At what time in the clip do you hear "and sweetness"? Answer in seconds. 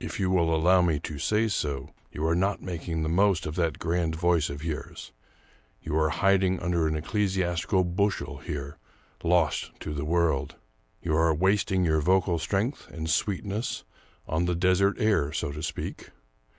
12.90-13.84